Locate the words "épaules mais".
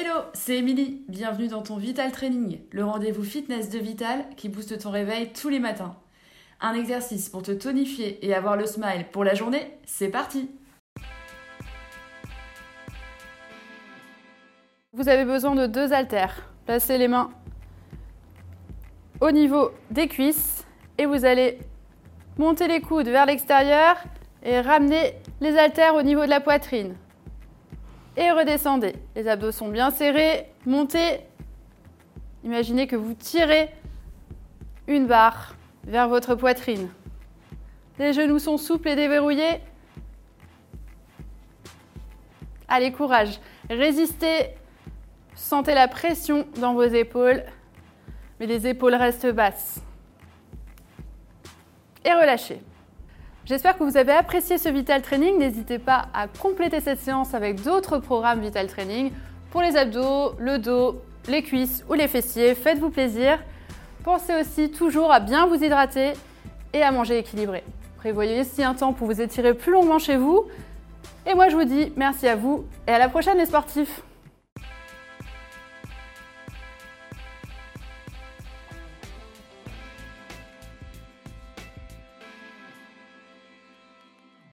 46.82-48.46